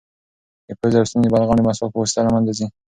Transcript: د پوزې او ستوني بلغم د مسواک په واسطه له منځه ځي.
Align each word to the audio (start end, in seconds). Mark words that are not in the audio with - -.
د 0.67 0.69
پوزې 0.79 0.97
او 0.99 1.07
ستوني 1.09 1.27
بلغم 1.31 1.55
د 1.57 1.61
مسواک 1.67 1.91
په 1.93 1.97
واسطه 1.99 2.21
له 2.25 2.31
منځه 2.35 2.51
ځي. 2.57 2.67